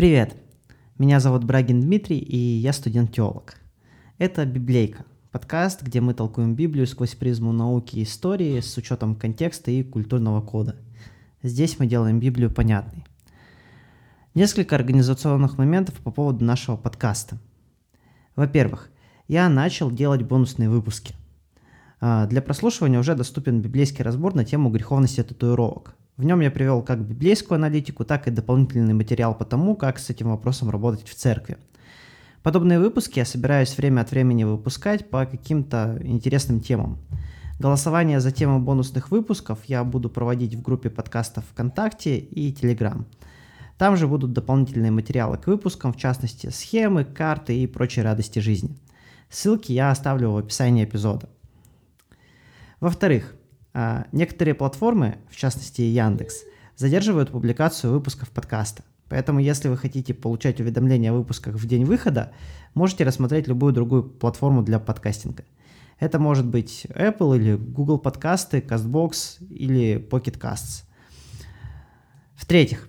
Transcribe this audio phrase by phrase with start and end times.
[0.00, 0.34] Привет!
[0.96, 3.56] Меня зовут Брагин Дмитрий, и я студент-теолог.
[4.16, 9.70] Это «Библейка»– подкаст, где мы толкуем Библию сквозь призму науки и истории с учетом контекста
[9.70, 10.76] и культурного кода.
[11.42, 13.04] Здесь мы делаем Библию понятной.
[14.34, 17.38] Несколько организационных моментов по поводу нашего подкаста.
[18.36, 18.88] Во-первых,
[19.28, 21.14] я начал делать бонусные выпуски.
[22.00, 25.94] А, для прослушивания уже доступен библейский разбор на тему греховности татуировок.
[26.20, 30.10] В нем я привел как библейскую аналитику, так и дополнительный материал по тому, как с
[30.10, 31.56] этим вопросом работать в церкви.
[32.42, 36.98] Подобные выпуски я собираюсь время от времени выпускать по каким-то интересным темам.
[37.58, 43.06] Голосование за тему бонусных выпусков я буду проводить в группе подкастов ВКонтакте и Телеграм.
[43.78, 48.76] Там же будут дополнительные материалы к выпускам, в частности схемы, карты и прочие радости жизни.
[49.30, 51.30] Ссылки я оставлю в описании эпизода.
[52.78, 53.36] Во-вторых,
[54.12, 56.42] некоторые платформы, в частности Яндекс,
[56.76, 58.82] задерживают публикацию выпусков подкаста.
[59.08, 62.32] Поэтому, если вы хотите получать уведомления о выпусках в день выхода,
[62.74, 65.44] можете рассмотреть любую другую платформу для подкастинга.
[65.98, 70.84] Это может быть Apple или Google подкасты, CastBox или Pocket Casts.
[72.36, 72.88] В-третьих,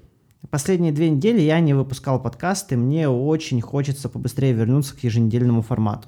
[0.50, 6.08] последние две недели я не выпускал подкасты, мне очень хочется побыстрее вернуться к еженедельному формату.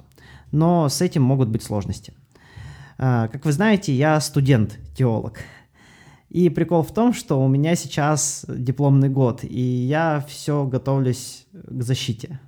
[0.52, 2.33] Но с этим могут быть сложности– а,
[2.96, 5.38] как вы знаете, я студент-теолог.
[6.34, 11.82] И прикол в том, что у меня сейчас дипломный год, и я все готовлюсь к
[11.82, 12.40] защите.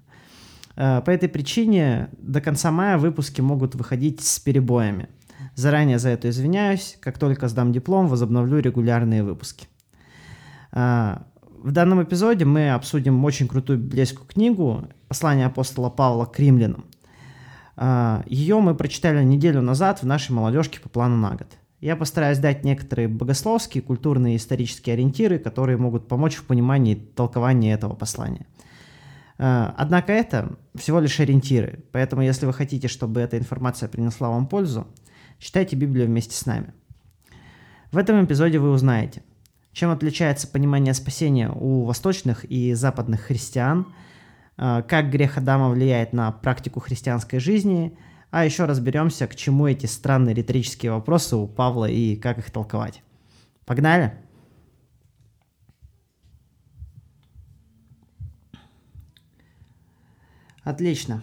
[0.76, 5.08] А, по этой причине до конца мая выпуски могут выходить с перебоями.
[5.54, 6.98] Заранее за это извиняюсь.
[7.00, 9.68] Как только сдам диплом, возобновлю регулярные выпуски.
[10.72, 11.26] А,
[11.62, 16.86] в данном эпизоде мы обсудим очень крутую библейскую книгу «Послание апостола Павла к римлянам».
[17.76, 21.48] А, Ее мы прочитали неделю назад в нашей молодежке по плану на год.
[21.80, 26.96] Я постараюсь дать некоторые богословские, культурные и исторические ориентиры, которые могут помочь в понимании и
[26.96, 28.46] толковании этого послания.
[29.38, 34.46] А, однако это всего лишь ориентиры, поэтому если вы хотите, чтобы эта информация принесла вам
[34.46, 34.86] пользу,
[35.38, 36.72] читайте Библию вместе с нами.
[37.92, 39.22] В этом эпизоде вы узнаете,
[39.72, 43.86] чем отличается понимание спасения у восточных и западных христиан–
[44.56, 47.96] как грех Адама влияет на практику христианской жизни,
[48.30, 53.02] а еще разберемся, к чему эти странные риторические вопросы у Павла и как их толковать.
[53.64, 54.12] Погнали!
[60.62, 61.22] Отлично.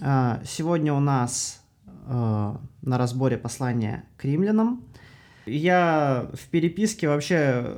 [0.00, 4.84] Э, сегодня у нас э, на разборе послания к римлянам.
[5.46, 7.76] Я в переписке вообще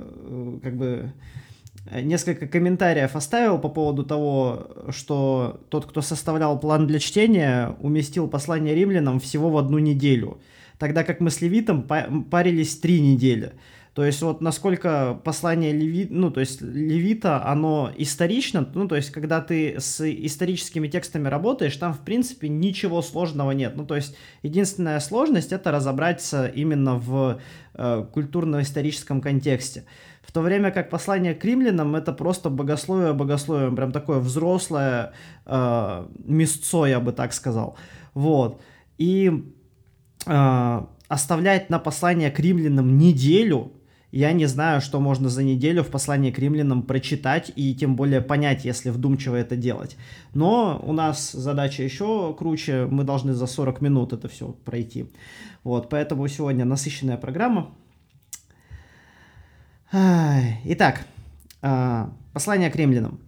[0.63, 1.13] как бы
[1.47, 1.54] Э,
[1.91, 8.75] несколько комментариев оставил по поводу того, что тот, кто составлял план для чтения, уместил послание
[8.75, 10.41] римлянам всего в одну неделю,
[10.79, 11.83] тогда как мы с Левитом
[12.31, 13.53] парились три недели.
[13.95, 16.09] То есть вот насколько послание Леви...
[16.11, 21.77] ну, то есть Левита, оно исторично, ну, то есть когда ты с историческими текстами работаешь,
[21.77, 23.77] там, в принципе, ничего сложного нет.
[23.77, 27.41] Ну, то есть единственная сложность— это разобраться именно в
[27.75, 29.85] э, культурно-историческом контексте.
[30.27, 35.13] В то время как послание к римлянам это просто богословие богословие, прям такое взрослое
[35.47, 37.77] э, мясцо, я бы так сказал.
[38.15, 38.61] Вот.
[38.99, 39.53] И
[40.27, 43.73] э, оставлять на послание к римлянам неделю,
[44.15, 48.21] я не знаю, что можно за неделю в послании к римлянам прочитать и тем более
[48.21, 49.97] понять, если вдумчиво это делать.
[50.35, 55.11] Но у нас задача еще круче, мы должны за 40 минут это все пройти.
[55.65, 57.75] Вот, поэтому сегодня насыщенная программа.
[59.95, 61.07] Итак,
[61.63, 63.21] а, послание к римлянам.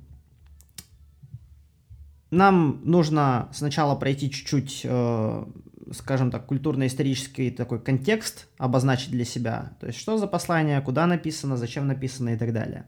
[2.33, 5.45] Нам нужно сначала пройти чуть-чуть, э,
[5.93, 9.77] скажем так, культурно-исторический такой контекст, обозначить для себя.
[9.79, 12.87] То есть, что за послание, куда написано, зачем написано и так далее.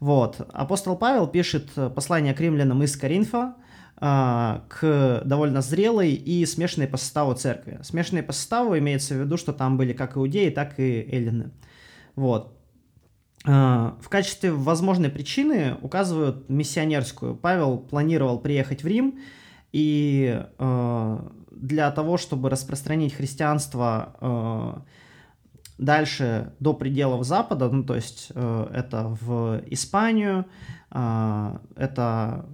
[0.00, 0.40] Вот.
[0.52, 3.54] Апостол Павел пишет послание к римлянам из Коринфа,
[3.96, 7.78] а, к довольно зрелой и смешанной по составу церкви.
[7.84, 11.52] Смешанной по составу имеется в виду, что там были как иудеи, так и эллины.
[12.16, 12.63] Вот.
[13.46, 17.36] А, в качестве возможной причины указывают миссионерскую.
[17.36, 19.18] Павел планировал приехать в Рим,
[19.72, 21.18] и э,
[21.50, 24.80] для того, чтобы распространить христианство э,
[25.78, 30.46] дальше до пределов Запада, ну то есть э, это в Испанию,
[30.92, 32.46] э, это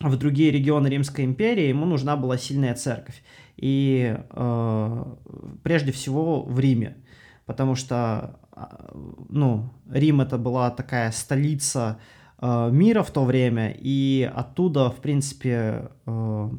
[0.00, 3.22] в другие регионы Римской империи, ему нужна была сильная церковь.
[3.56, 5.04] И э,
[5.62, 6.96] прежде всего в Риме,
[7.46, 8.40] потому что
[9.28, 11.98] ну, Рим это была такая столица
[12.38, 16.50] э, мира в то время, и оттуда, в принципе, э,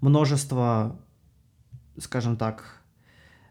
[0.00, 0.96] множество,
[1.98, 2.82] скажем так,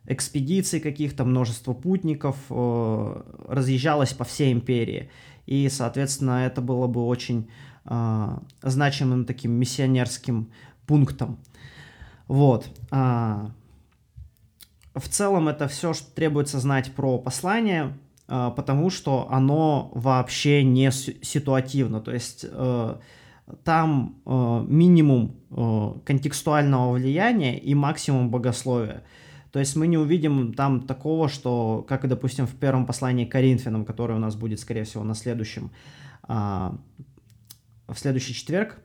[0.05, 5.09] экспедиций каких-то, множество путников э, разъезжалось по всей империи.
[5.45, 7.49] И, соответственно, это было бы очень
[7.85, 10.51] э, значимым таким миссионерским
[10.85, 11.39] пунктом.
[12.27, 12.67] Вот.
[12.91, 13.51] А,
[14.95, 17.97] в целом это все, что требуется знать про послание,
[18.27, 21.99] а, потому что оно вообще не ситуативно.
[21.99, 22.95] То есть э,
[23.63, 29.03] там э, минимум э, контекстуального влияния и максимум богословия.
[29.51, 33.31] То есть мы не увидим там такого, что, как и, допустим, в первом послании к
[33.31, 35.69] Коринфянам, которое у нас будет, скорее всего, на следующем,
[36.23, 36.75] а,
[37.87, 38.79] в следующий четверг,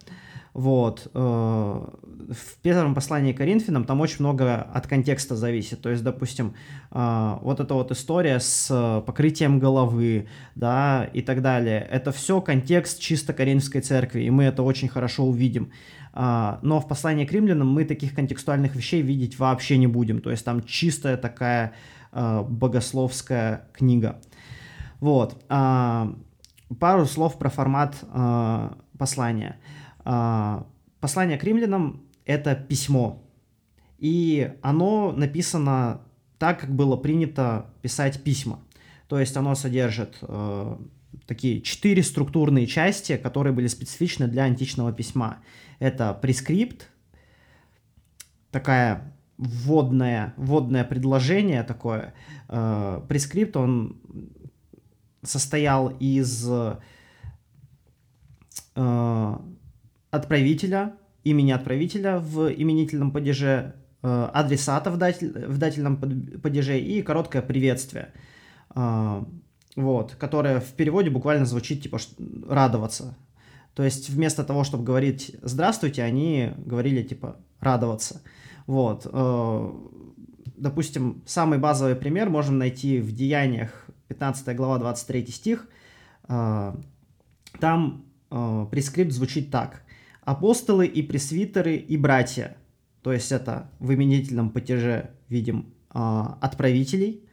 [0.58, 1.08] вот.
[1.14, 5.80] Э, в первом послании к Коринфянам там очень много от контекста зависит.
[5.82, 6.54] То есть, допустим,
[6.90, 10.26] э, вот эта вот история с покрытием головы,
[10.56, 11.86] да, и так далее.
[11.88, 15.70] Это все контекст чисто Коринфской церкви, и мы это очень хорошо увидим.
[16.12, 20.20] Э, но в послании к римлянам мы таких контекстуальных вещей видеть вообще не будем.
[20.20, 21.72] То есть там чистая такая
[22.10, 24.18] богословская книга.
[24.98, 25.40] Вот.
[25.46, 27.94] Пару слов про формат
[28.98, 29.56] послания.
[30.10, 30.66] А,
[31.00, 33.22] послание к римлянам— это письмо,
[33.98, 36.00] и оно написано
[36.38, 38.58] так, как было принято писать письма.
[39.08, 40.76] То есть оно содержит э,
[41.26, 45.40] такие четыре структурные части, которые были специфичны для античного письма.
[45.78, 46.88] Это прескрипт,
[48.50, 52.14] такая вводное, вводное предложение такое.
[52.48, 54.00] Э, прескрипт, он
[55.22, 56.78] состоял из э,
[60.10, 60.94] отправителя,
[61.24, 65.96] имени отправителя в именительном падеже, э, адресата в, датель, в дательном
[66.42, 68.12] падеже и короткое приветствие,
[68.74, 69.24] э,
[69.76, 71.98] вот, которое в переводе буквально звучит типа
[72.48, 73.16] «радоваться».
[73.74, 78.22] То есть вместо того, чтобы говорить «здравствуйте», они говорили типа «радоваться».
[78.66, 79.06] Вот.
[79.10, 79.72] Э,
[80.56, 85.68] допустим, самый базовый пример можем найти в Деяниях, 15 глава, 23 стих.
[86.26, 88.04] Там
[88.70, 89.82] прескрипт звучит так
[90.28, 92.58] апостолы и пресвитеры и братья.
[93.00, 97.26] То есть это в именительном потяже видим а, отправителей.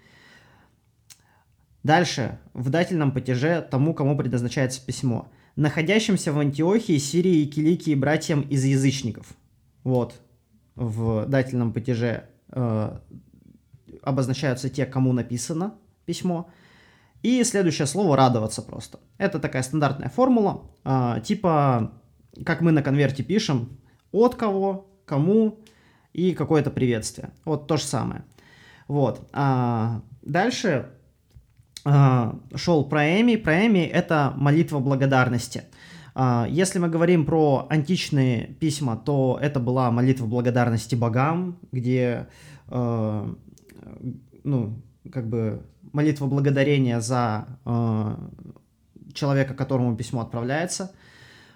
[1.83, 5.29] Дальше, в дательном потяже тому, кому предназначается письмо.
[5.57, 9.33] Находящимся в Антиохии, Сирии и Киликии братьям из язычников.
[9.83, 10.21] Вот,
[10.75, 12.97] в дательном потяже э,
[14.03, 15.73] обозначаются те, кому написано
[16.05, 16.49] письмо.
[17.23, 18.99] И следующее слово «радоваться» просто.
[19.17, 21.91] Это такая стандартная формула, э, типа
[22.43, 23.77] как мы на конверте пишем,
[24.11, 25.59] от кого, кому
[26.13, 27.31] и какое-то приветствие.
[27.45, 28.23] Вот то же самое.
[28.87, 29.27] Вот.
[29.33, 30.89] А дальше
[31.83, 33.35] а, шел проэми.
[33.35, 35.63] Проэми– это молитва благодарности.
[36.13, 42.27] А, если мы говорим про античные письма, то это была молитва благодарности богам, где,
[42.67, 43.33] а,
[44.43, 48.17] ну, как бы молитва благодарения за а,
[49.13, 50.93] человека, которому письмо отправляется–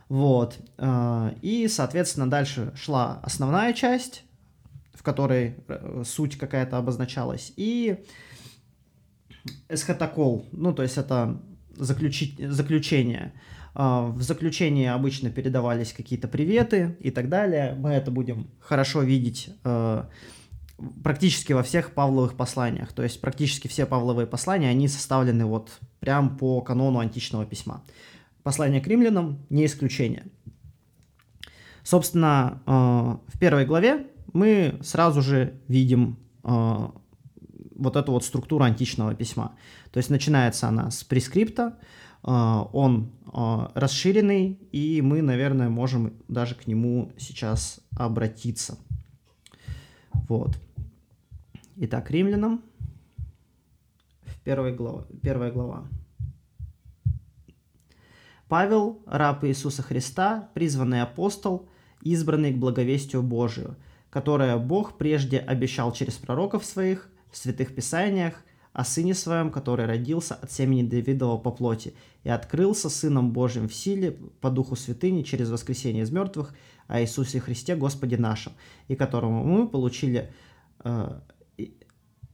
[0.09, 0.57] вот.
[0.77, 4.23] Э, и, соответственно, дальше шла основная часть,
[4.93, 8.03] в которой э, суть какая-то обозначалась, и
[9.69, 11.39] эсхатокол, ну, то есть это
[11.75, 12.35] заключи...
[12.47, 13.33] заключение.
[13.75, 17.75] Э, в заключении обычно передавались какие-то приветы и так далее.
[17.75, 19.51] Мы это будем хорошо видеть
[21.03, 22.93] практически во всех Павловых посланиях.
[22.93, 27.83] То есть практически все Павловые послания, они составлены вот прям по канону античного письма.
[28.43, 30.25] Послание к римлянам не исключение.
[31.83, 32.71] Собственно, э,
[33.33, 36.87] в первой главе мы сразу же видим э,
[37.75, 39.55] вот эту вот структуру античного письма.
[39.91, 41.79] То есть начинается она с прескрипта,
[42.23, 42.29] э,
[42.73, 43.11] он
[43.75, 48.77] расширенный, и мы, наверное, можем даже к нему сейчас обратиться.
[50.27, 50.57] Вот.
[51.75, 52.61] Итак, римлянам,
[54.25, 55.87] в первой глава, первая глава.
[58.49, 61.69] Павел, раб Иисуса Христа, призванный апостол,
[62.01, 63.75] избранный к благовестию Божию,
[64.09, 68.33] которое Бог прежде обещал через пророков своих в святых писаниях
[68.73, 73.73] о Сыне Своем, который родился от семени Давидова по плоти и открылся Сыном Божьим в
[73.73, 76.55] силе по Духу Святыни через воскресение из мертвых
[76.87, 78.53] о Иисусе Христе Господе нашем,
[78.87, 80.31] и которому мы получили
[80.83, 81.19] э,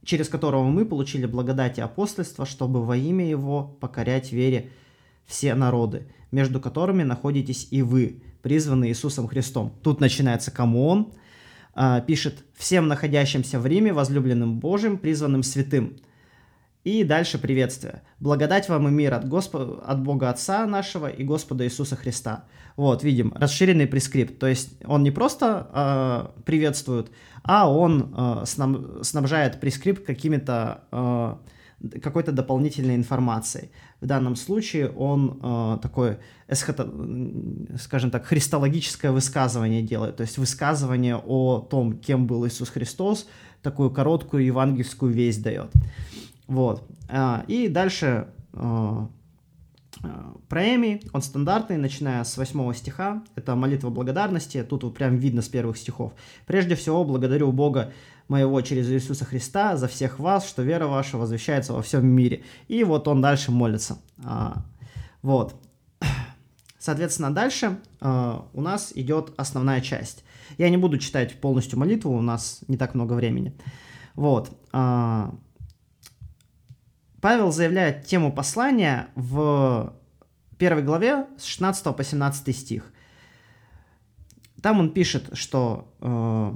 [0.02, 4.70] через которого мы получили благодать и апостольство, чтобы во имя Его покорять вере
[5.26, 9.74] все народы, между которыми находитесь и вы, призванные Иисусом Христом.
[9.82, 11.12] Тут начинается кому он,
[11.74, 15.98] а, пишет «всем находящимся в Риме, возлюбленным Божьим, призванным святым».
[16.86, 18.02] И дальше приветствие.
[18.20, 22.44] Благодать вам и мир от, Господа, от Бога Отца нашего и Господа Иисуса Христа.
[22.76, 24.38] Вот, видим, расширенный прескрипт.
[24.38, 27.10] То есть он не просто э, приветствует,
[27.42, 31.34] а он э, снаб, снабжает прескрипт какими-то э,
[32.02, 33.70] какой-то дополнительной информацией.
[34.00, 36.90] В данном случае он э, такое, эсхото,
[37.78, 43.28] скажем так, христологическое высказывание делает, то есть высказывание о том, кем был Иисус Христос,
[43.62, 45.70] такую короткую евангельскую весть дает.
[46.46, 46.88] Вот.
[47.08, 49.06] А, и дальше э,
[50.48, 55.48] проэмий, он стандартный, начиная с 8 стиха, это молитва благодарности, тут вот прям видно с
[55.48, 56.12] первых стихов.
[56.46, 57.92] «Прежде всего благодарю Бога
[58.28, 62.42] моего через Иисуса Христа за всех вас, что вера ваша возвещается во всем мире».
[62.68, 63.98] И вот он дальше молится.
[64.24, 64.64] А,
[65.22, 65.54] вот.
[66.78, 70.24] Соответственно, дальше а, у нас идет основная часть.
[70.58, 73.54] Я не буду читать полностью молитву, у нас не так много времени.
[74.14, 74.50] Вот.
[74.72, 75.34] А,
[77.20, 79.94] Павел заявляет тему послания в
[80.58, 82.92] первой главе с 16 по 17 стих.
[84.62, 86.54] Там он пишет, что, э,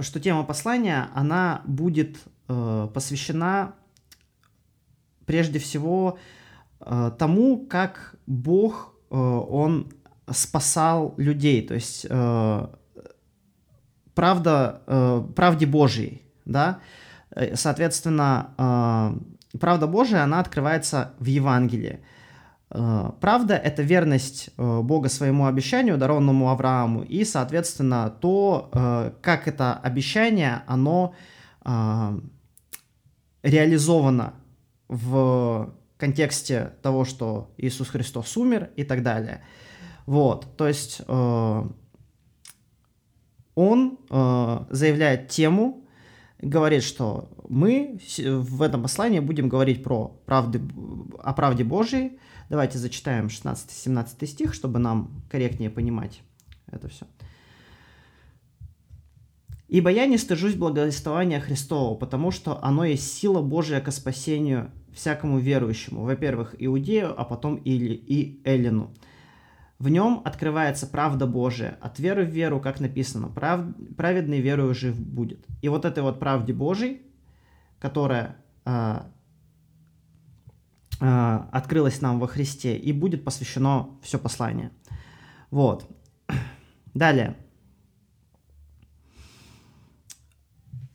[0.00, 3.74] что тема послания, она будет э, посвящена
[5.26, 6.18] прежде всего
[6.80, 9.92] э, тому, как Бог, э, Он
[10.30, 12.66] спасал людей, то есть э,
[14.14, 16.80] правда, э, правде Божьей, да,
[17.38, 22.00] Э, соответственно, э, правда Божия, она открывается в Евангелии.
[22.70, 30.62] Э, правда— это верность Бога своему обещанию, дарованному Аврааму, и, соответственно, то, как это обещание,
[30.66, 31.14] оно
[33.42, 34.34] реализовано
[34.88, 39.42] в контексте того, что Иисус Христос умер и так далее.
[40.06, 41.02] Вот, то есть
[43.54, 45.84] он заявляет тему,
[46.40, 50.60] говорит, что мы в этом послании будем говорить про правды,
[51.18, 52.18] о правде Божией.
[52.48, 56.22] Давайте зачитаем 16-17 стих, чтобы нам корректнее понимать
[56.70, 57.06] это все.
[59.68, 65.38] «Ибо я не стыжусь благовествования Христова, потому что оно есть сила Божия ко спасению всякому
[65.38, 68.94] верующему, во-первых, иудею, а потом и, и эллину».
[69.78, 73.60] В нем открывается правда Божия, от веры в веру, как написано, прав...
[73.96, 75.46] праведный верою жив будет.
[75.62, 77.02] И вот этой вот правде Божией,
[77.78, 78.36] которая
[81.00, 84.70] а, открылась нам во Христе, и будет посвящено все послание.
[85.50, 85.86] Вот.
[86.94, 87.36] Далее.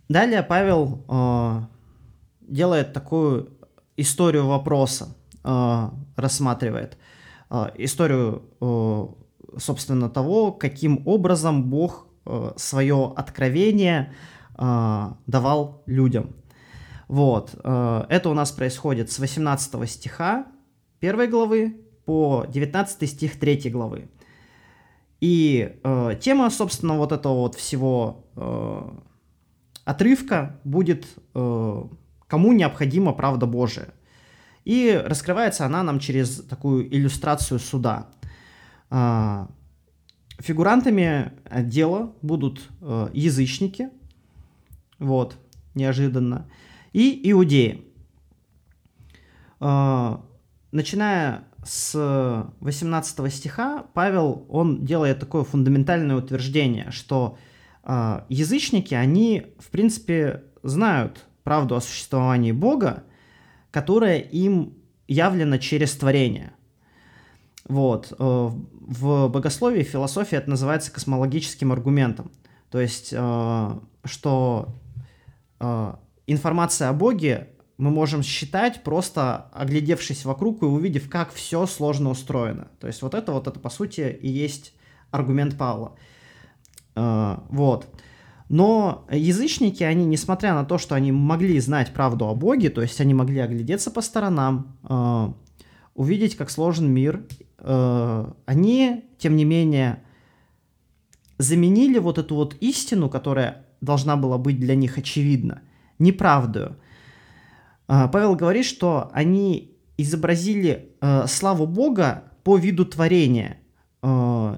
[0.09, 1.61] Далее Павел э,
[2.41, 3.57] делает такую
[3.97, 6.97] историю вопроса, э, рассматривает.
[7.49, 8.43] А, историю,
[9.57, 12.07] собственно, того, каким образом Бог
[12.57, 14.13] свое откровение
[14.55, 16.35] а, давал людям.
[17.07, 17.55] Вот.
[17.63, 20.47] А, это у нас происходит с 18 стиха
[21.01, 24.09] 1 главы по 19 стих 3 главы.
[25.21, 28.81] И э, тема, собственно, вот этого вот всего э,
[29.85, 31.83] отрывка будет э,
[32.27, 33.93] «Кому необходима правда Божия».
[34.65, 38.09] И раскрывается она нам через такую иллюстрацию суда.
[38.89, 39.47] А,
[40.39, 41.31] фигурантами
[41.61, 43.89] дела будут э, язычники,
[44.99, 45.37] вот,
[45.73, 46.49] неожиданно,
[46.93, 47.85] и иудеи.
[49.59, 50.23] А,
[50.71, 57.37] начиная с 18 стиха, Павел, он делает такое фундаментальное утверждение, что
[57.83, 63.03] а, язычники, они, в принципе, знают правду о существовании Бога,
[63.71, 64.73] которое им
[65.07, 66.53] явлено через творение.
[67.67, 68.13] Вот.
[68.17, 72.31] Э, в богословии, философии это называется космологическим аргументом.
[72.69, 74.75] То есть, э, что
[75.59, 75.93] э,
[76.27, 82.67] информация о Боге мы можем считать, просто оглядевшись вокруг и увидев, как все сложно устроено.
[82.79, 84.73] То есть вот это вот, это по сути и есть
[85.11, 85.95] аргумент Павла.
[86.95, 87.87] Вот.
[88.49, 93.01] Но язычники, они, несмотря на то, что они могли знать правду о Боге, то есть
[93.01, 95.33] они могли оглядеться по сторонам, э,
[95.95, 97.25] увидеть, как сложен мир,
[97.57, 100.03] э, они, тем не менее,
[101.39, 105.63] заменили вот эту вот истину, которая должна была быть для них очевидна,
[105.99, 106.77] неправдою.
[107.87, 113.57] Э, Павел говорит, что они изобразили э, славу Бога по виду творения.
[114.01, 114.57] Э,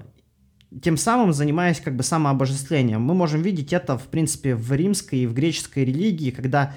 [0.82, 3.00] тем самым занимаясь как бы самообожествлением.
[3.00, 6.74] Мы можем видеть это, в принципе, в римской и в греческой религии, когда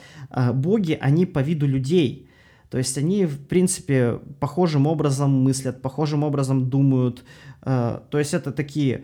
[0.53, 2.29] боги, они по виду людей.
[2.69, 7.25] То есть они, в принципе, похожим образом мыслят, похожим образом думают.
[7.61, 9.03] То есть это такие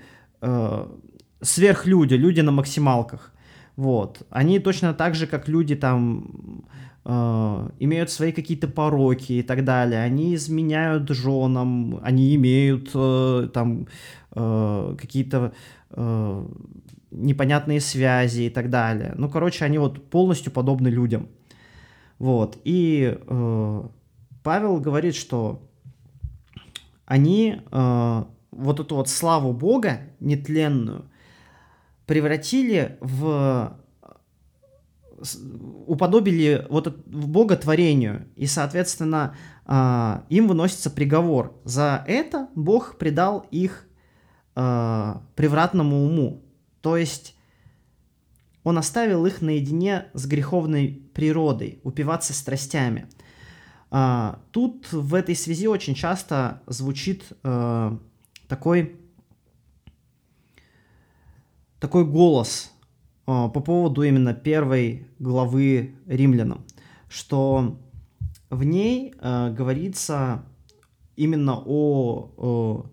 [1.41, 3.34] сверхлюди, люди на максималках.
[3.75, 4.25] Вот.
[4.29, 6.65] Они точно так же, как люди там
[7.03, 10.01] э, имеют свои какие-то пороки и так далее.
[10.01, 13.87] Они изменяют женам, они имеют э, там
[14.31, 15.53] э, какие-то
[15.91, 16.47] э,
[17.11, 19.13] непонятные связи и так далее.
[19.17, 21.27] Ну, короче, они вот полностью подобны людям.
[22.17, 22.57] Вот.
[22.63, 23.83] И э,
[24.43, 25.61] Павел говорит, что
[27.05, 31.05] они э, вот эту вот славу Бога нетленную
[32.05, 33.79] превратили в
[35.87, 39.35] уподобили вот в Бога творению, и, соответственно,
[39.65, 41.59] э, им выносится приговор.
[41.63, 43.87] За это Бог предал их
[44.55, 46.43] э, превратному уму.
[46.81, 47.35] То есть
[48.65, 53.07] он оставил их наедине с греховной природой, упиваться страстями.
[53.91, 57.97] А, тут в этой связи очень часто звучит а,
[58.47, 58.99] такой,
[61.79, 62.71] такой голос
[63.25, 66.65] а, по поводу именно первой главы римлянам,
[67.09, 67.79] что
[68.49, 70.43] в ней а, говорится
[71.15, 72.85] именно о, о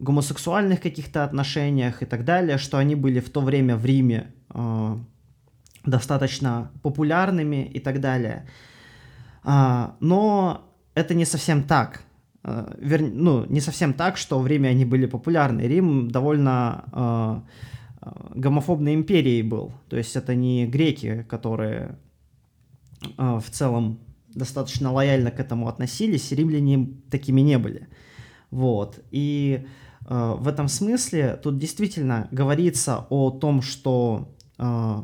[0.00, 4.96] гомосексуальных каких-то отношениях и так далее, что они были в то время в Риме э,
[5.84, 8.48] достаточно популярными и так далее.
[9.44, 10.62] А, но
[10.94, 12.02] это не совсем так.
[12.42, 13.02] А, вер...
[13.02, 15.62] Ну, не совсем так, что в Риме они были популярны.
[15.62, 17.44] Рим довольно а,
[18.34, 19.72] гомофобной империей был.
[19.88, 21.98] То есть это не греки, которые
[23.16, 24.00] в целом
[24.34, 27.88] достаточно лояльно к этому относились, римляне такими не были.
[28.50, 29.00] Вот.
[29.10, 29.66] И
[30.06, 35.02] э, в этом смысле тут действительно говорится о том, что, э,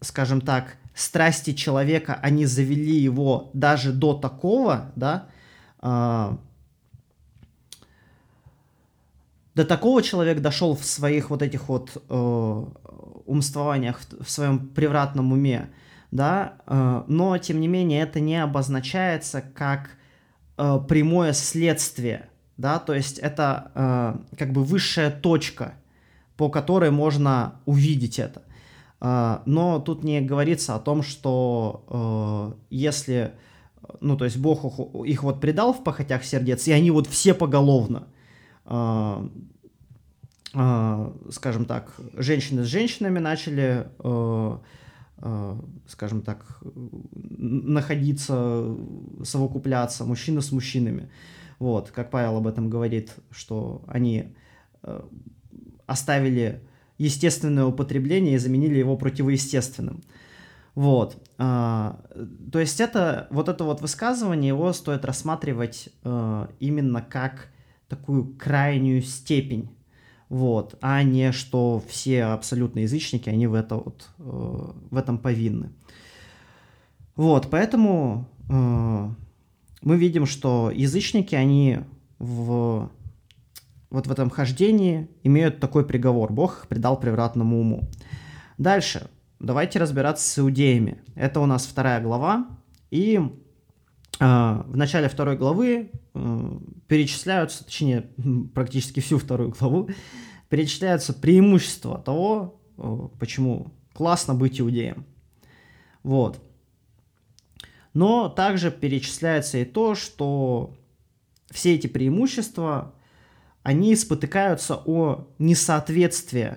[0.00, 5.28] скажем так, страсти человека, они завели его даже до такого, да,
[5.82, 6.36] э,
[9.60, 12.64] до такого человек дошел в своих вот этих вот э,
[13.26, 15.68] умствованиях, в, своем превратном уме,
[16.10, 19.90] да, э, но тем не менее это не обозначается как
[20.56, 25.74] э, прямое следствие, да, то есть это э, как бы высшая точка,
[26.38, 28.40] по которой можно увидеть это.
[28.98, 33.34] А, но тут не говорится о том, что э, если,
[34.00, 34.64] ну, то есть Бог
[35.04, 38.19] их вот предал в похотях сердец, и они вот все поголовно, э, э,
[40.52, 43.88] скажем так, женщины с женщинами начали,
[45.86, 48.76] скажем так, находиться,
[49.22, 51.10] совокупляться, мужчины с мужчинами.
[51.58, 54.34] Вот, как Павел об этом говорит, что они
[55.86, 56.62] оставили
[56.98, 60.02] естественное употребление и заменили его противоестественным.
[60.74, 61.16] Вот.
[61.36, 62.00] А,
[62.52, 67.48] то есть это, вот это вот высказывание, его стоит рассматривать именно как
[67.90, 69.68] такую крайнюю степень.
[70.30, 75.70] Вот, а не что все абсолютно язычники, они в, это вот, э, в этом повинны.
[77.16, 79.08] Вот, поэтому э,
[79.82, 81.80] мы видим, что язычники, они
[82.20, 82.90] в
[83.90, 86.32] вот в этом хождении имеют такой приговор.
[86.32, 87.88] Бог их предал превратному уму.
[88.56, 89.10] Дальше.
[89.40, 91.02] Давайте разбираться с иудеями.
[91.16, 92.46] Это у нас вторая глава.
[92.90, 93.22] И э,
[94.20, 98.10] в начале второй главы перечисляются, точнее,
[98.54, 99.90] практически всю вторую главу,
[100.48, 105.06] перечисляются преимущества того, э, почему классно быть иудеем.
[106.02, 106.42] Вот.
[107.94, 110.76] Но также перечисляется и то, что
[111.50, 112.94] все эти преимущества
[113.62, 116.56] они спотыкаются о несоответствии,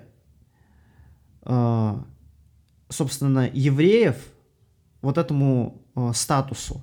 [1.42, 1.94] э,
[2.88, 4.16] собственно, евреев
[5.02, 6.82] вот этому э, статусу.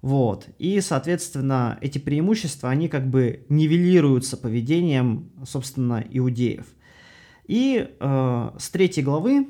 [0.00, 0.48] Вот.
[0.58, 6.66] И, соответственно, эти преимущества, они как бы нивелируются поведением, собственно, иудеев.
[7.46, 9.48] И э, с третьей главы,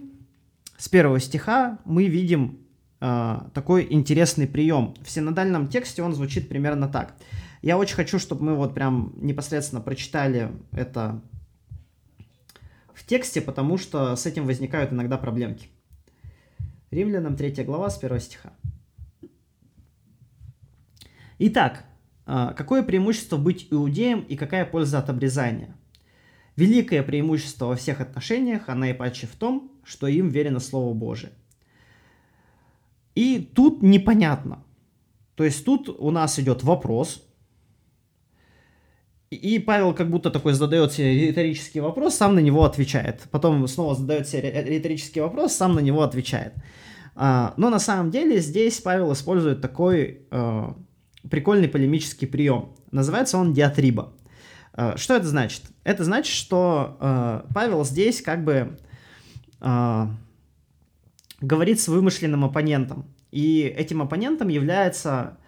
[0.79, 2.61] с первого стиха, мы видим
[3.01, 4.95] э, такой интересный прием.
[5.03, 7.15] В синодальном тексте он звучит примерно так.
[7.61, 11.21] Я очень хочу, чтобы мы вот прям непосредственно прочитали это
[12.95, 15.69] в тексте, потому что с этим возникают иногда проблемки.
[16.91, 18.53] Римлянам 3 глава с 1 стиха.
[21.39, 21.85] Итак,
[22.27, 25.77] а, какое преимущество быть иудеем и какая польза от обрезания?
[26.57, 31.33] Великое преимущество во всех отношениях, а наипаче в том, что им верено Слово Божие.
[33.15, 34.65] И тут непонятно.
[35.37, 37.25] То есть тут у нас идет вопрос,
[39.31, 43.29] и Павел как будто такой задает себе риторический вопрос, сам на него отвечает.
[43.31, 46.55] Потом снова задает себе риторический вопрос, сам на него отвечает.
[47.15, 50.73] А, но на самом деле здесь Павел использует такой э,
[51.29, 52.71] прикольный полемический прием.
[52.91, 54.13] Называется он диатриба.
[54.75, 55.63] Э, что это значит?
[55.85, 58.79] Это значит, что э, Павел здесь как бы
[59.61, 60.07] э,
[61.41, 63.07] говорит с вымышленным оппонентом.
[63.31, 65.39] И этим оппонентом является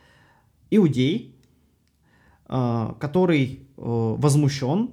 [0.71, 1.37] иудей,
[2.49, 4.91] э, который э, возмущен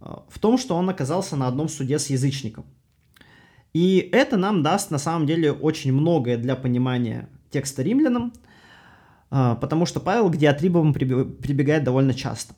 [0.00, 2.64] э, в том, что он оказался на одном суде с язычником.
[3.72, 8.51] И это нам даст на самом деле очень многое для понимания текста римлянам, э,
[9.32, 12.54] потому что Павел к диатрибам прибегает довольно часто.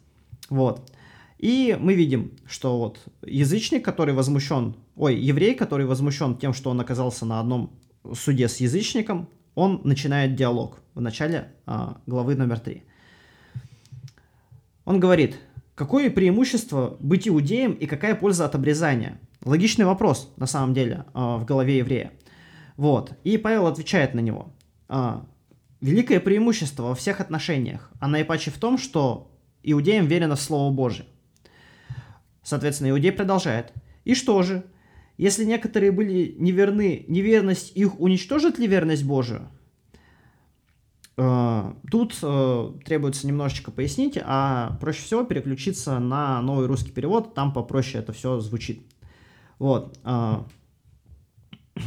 [0.50, 0.90] Вот.
[1.38, 6.80] И мы видим, что вот язычник, который возмущен, ой, еврей, который возмущен тем, что он
[6.80, 7.70] оказался на одном
[8.12, 12.82] суде с язычником, он начинает диалог в начале а, главы номер три.
[14.84, 15.38] Он говорит,
[15.74, 19.18] какое преимущество быть иудеем и какая польза от обрезания?
[19.44, 22.12] Логичный вопрос, на самом деле, а, в голове еврея.
[22.76, 23.12] Вот.
[23.22, 24.52] И Павел отвечает на него.
[24.88, 25.24] А,
[25.84, 29.30] Великое преимущество во всех отношениях, а наипаче в том, что
[29.62, 31.06] иудеям верено Слово Божие.
[32.42, 33.74] Соответственно, Иудей продолжает.
[34.04, 34.64] И что же?
[35.18, 39.50] Если некоторые были неверны, неверность их уничтожит ли верность Божию?
[41.18, 47.52] Э, тут э, требуется немножечко пояснить, а проще всего переключиться на новый русский перевод, там
[47.52, 48.80] попроще это все звучит.
[49.58, 49.98] Вот.
[50.02, 50.44] Э,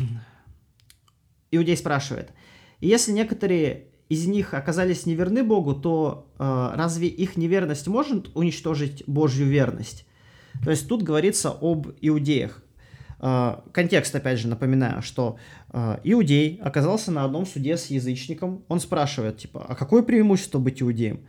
[1.49, 2.31] Иудей спрашивает,
[2.79, 10.05] если некоторые из них оказались неверны Богу, то разве их неверность может уничтожить Божью верность?
[10.63, 12.63] То есть тут говорится об иудеях.
[13.19, 15.37] А, контекст, опять же, напоминаю, что
[15.69, 18.63] а, иудей оказался на одном суде с язычником.
[18.67, 21.21] Он спрашивает, типа, а какое преимущество быть иудеем?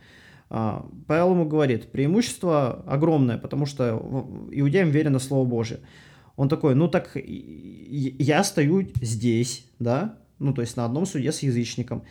[0.49, 5.79] А, Павел ему говорит, преимущество огромное, потому что иудеям верено Слово Божие.
[6.35, 11.39] Он такой, ну так я стою здесь, да, ну то есть на одном суде с
[11.39, 12.03] язычником.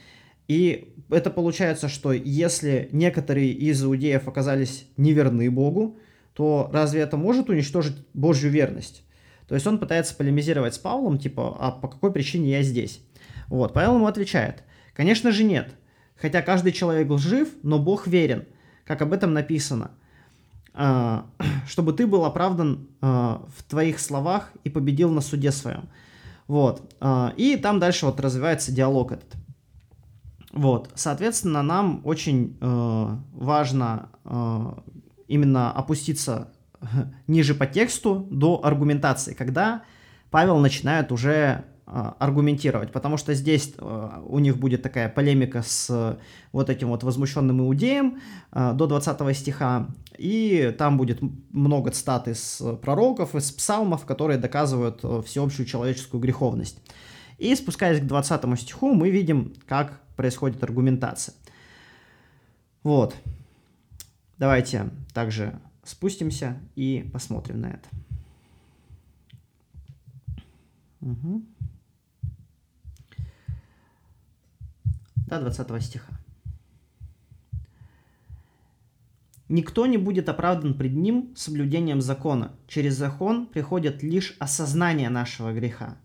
[0.49, 5.99] И это получается, что если некоторые из иудеев оказались неверны Богу,
[6.33, 9.05] то разве это может уничтожить Божью верность?
[9.47, 13.01] То есть он пытается полемизировать с Павлом, типа, а по какой причине я здесь?
[13.49, 14.63] Вот, Павел ему отвечает,
[14.95, 15.75] конечно же нет,
[16.17, 18.45] хотя каждый человек жив, но Бог верен,
[18.85, 19.93] как об этом написано,
[20.75, 21.27] а,
[21.67, 25.89] чтобы ты был оправдан а, в твоих словах и победил на суде своем.
[26.47, 29.35] Вот, а, и там дальше вот развивается диалог этот.
[30.53, 34.73] Вот, соответственно, нам очень э, важно э,
[35.27, 36.53] именно опуститься
[37.27, 39.83] ниже по тексту до аргументации, когда
[40.31, 46.19] Павел начинает уже а, аргументировать, потому что здесь а, у них будет такая полемика с
[46.53, 48.21] вот этим вот возмущенным иудеем
[48.53, 55.65] до 20 стиха, и там будет много цитат из пророков, из псалмов, которые доказывают всеобщую
[55.65, 56.79] человеческую греховность.
[57.38, 61.35] И спускаясь к 20 стиху, мы видим, как происходит аргументация.
[62.83, 63.16] Вот.
[64.38, 67.88] Давайте также спустимся и посмотрим на это.
[71.01, 71.44] Угу.
[75.29, 76.12] До 20 стиха.
[79.48, 82.53] Никто не будет оправдан пред ним соблюдением закона.
[82.66, 85.96] Через закон приходит лишь осознание нашего греха.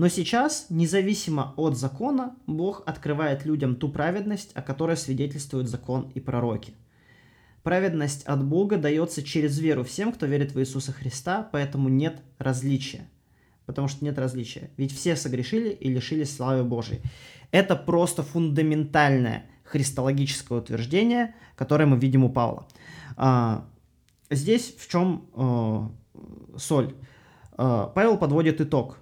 [0.00, 6.20] Но сейчас, независимо от закона, Бог открывает людям ту праведность, о которой свидетельствуют закон и
[6.20, 6.72] пророки–
[7.62, 13.06] Праведность от Бога дается через веру всем, кто верит в Иисуса Христа, поэтому нет различия.
[13.66, 14.70] Потому что нет различия.
[14.78, 17.02] Ведь все согрешили и лишились славы Божией.
[17.50, 22.66] Это просто фундаментальное христологическое утверждение, которое мы видим у Павла.
[23.16, 23.66] А,
[24.30, 25.90] здесь в чем а,
[26.56, 26.94] соль?
[27.52, 28.98] А, Павел подводит итог.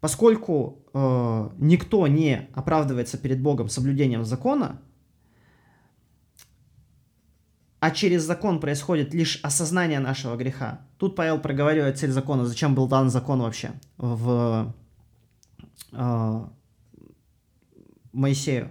[0.00, 4.80] Поскольку а, никто не оправдывается перед Богом соблюдением закона,
[7.80, 10.80] а через закон происходит лишь осознание нашего греха.
[10.98, 14.74] Тут Павел проговаривает цель закона, зачем был дан закон вообще в
[15.92, 16.44] э,
[18.12, 18.68] Моисею.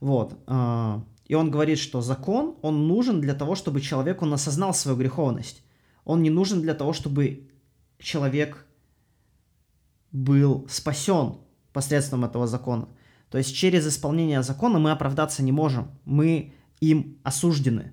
[0.00, 0.36] Вот.
[0.48, 4.98] Э, и он говорит, что закон, он нужен для того, чтобы человек, он осознал свою
[4.98, 5.62] греховность.
[6.04, 7.48] Он не нужен для того, чтобы
[7.98, 8.66] человек
[10.14, 11.38] был спасен
[11.72, 12.88] посредством этого закона.
[13.30, 15.90] То есть через исполнение закона мы оправдаться не можем.
[16.04, 17.92] Мы им осуждены.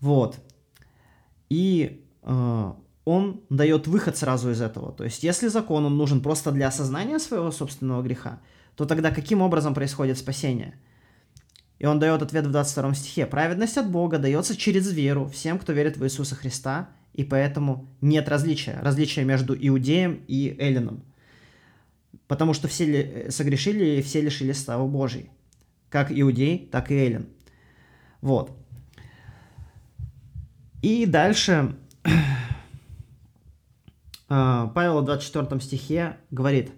[0.00, 0.38] Вот.
[1.50, 2.72] И э,
[3.04, 4.92] он дает выход сразу из этого.
[4.92, 8.40] То есть, если закон он нужен просто для осознания своего собственного греха,
[8.76, 10.78] то тогда каким образом происходит спасение?
[11.80, 13.26] И он дает ответ в 22 стихе.
[13.26, 18.28] Праведность от Бога дается через веру всем, кто верит в Иисуса Христа, и поэтому нет
[18.28, 18.78] различия.
[18.80, 21.02] Различия между иудеем и эллином.
[22.32, 25.28] Потому что все согрешили и все лишили славы Божьей.
[25.90, 27.28] Как иудей, так и эллин.
[28.22, 28.56] Вот.
[30.80, 31.76] И дальше
[34.30, 36.72] э, Павел в 24 стихе говорит,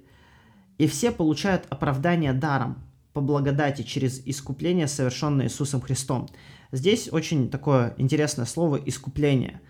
[0.79, 6.29] «И все получают оправдание даром, по благодати через искупление, совершенное Иисусом Христом».
[6.73, 9.61] Здесь очень такое интересное слово «искупление».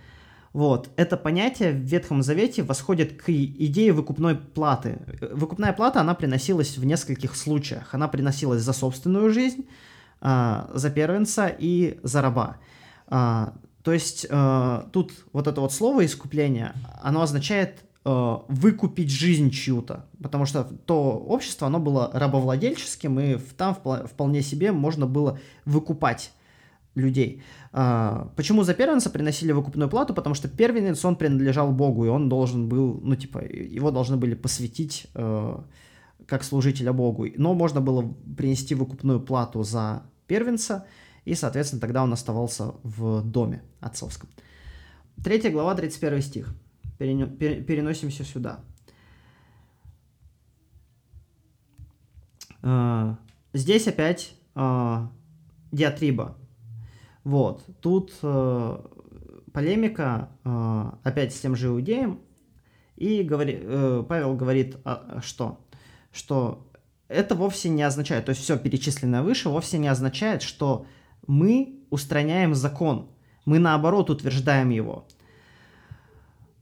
[0.54, 0.90] Вот.
[0.94, 5.00] Это понятие в Ветхом Завете восходит к идее выкупной платы.
[5.32, 7.92] Выкупная плата, она приносилась в нескольких случаях.
[7.92, 9.66] Она приносилась за собственную жизнь,
[10.20, 12.58] а, за первенца и за раба.
[13.08, 20.04] А, то есть а, тут вот это вот слово искупление, оно означает выкупить жизнь чью-то,
[20.22, 26.30] потому что то общество, оно было рабовладельческим, и там вполне себе можно было выкупать
[26.94, 27.42] людей.
[27.76, 30.14] А, почему за первенца приносили выкупную плату?
[30.14, 34.36] Потому что первенец, он принадлежал Богу, и он должен был, ну, типа, его должны были
[34.36, 35.58] посвятить э,
[36.24, 37.26] как служителя Богу.
[37.36, 40.86] Но можно было принести выкупную плату за первенца,
[41.24, 44.28] и, соответственно, тогда он оставался в доме отцовском.
[45.24, 46.54] Третья глава, 31 стих.
[46.98, 48.60] Переносимся сюда.
[52.62, 53.16] Э,
[53.52, 55.08] здесь опять э,
[55.72, 56.36] диатриба
[57.24, 58.78] вот, тут э,
[59.52, 62.20] полемика э, опять с тем же иудеем,
[62.96, 65.58] и говори, э, Павел говорит, э, что?
[66.12, 66.70] Что
[67.08, 70.86] это вовсе не означает, то есть все перечисленное выше вовсе не означает, что
[71.26, 73.08] мы устраняем закон,
[73.46, 75.06] мы наоборот утверждаем его.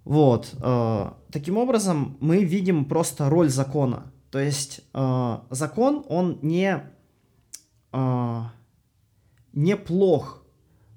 [0.04, 4.12] Вот, э, таким образом мы видим просто роль закона.
[4.30, 6.82] То есть э, закон, он не,
[7.92, 8.40] э,
[9.52, 10.41] не плох,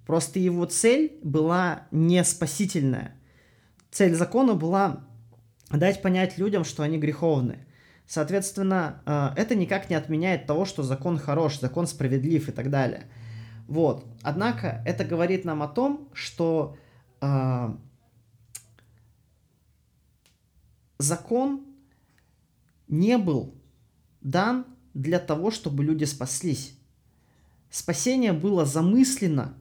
[0.06, 3.15] Просто его цель была не спасительная.
[3.91, 5.06] Цель закона была
[5.70, 7.65] дать понять людям, что они греховны.
[8.08, 13.10] Соответственно, э, это никак не отменяет того, что закон хорош, закон справедлив и так далее.
[13.68, 14.06] Вот.
[14.22, 16.78] Однако это говорит нам о том, что
[17.22, 17.76] э,
[21.00, 21.65] закон
[22.88, 23.56] не был
[24.22, 26.78] дан для того, чтобы люди спаслись.
[27.72, 29.58] Спасение было замыслено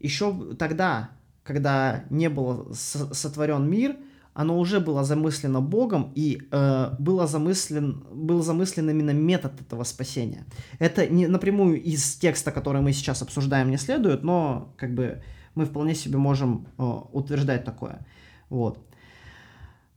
[0.00, 1.10] еще тогда,
[1.44, 3.96] когда не был сотворен мир,
[4.32, 10.46] оно уже было замыслено Богом и э, было замыслен, был замыслен именно метод этого спасения.
[10.78, 15.22] Это не напрямую из текста, который мы сейчас обсуждаем, не следует, но как бы
[15.54, 16.82] мы вполне себе можем э,
[17.12, 18.06] утверждать такое.
[18.48, 18.78] Вот.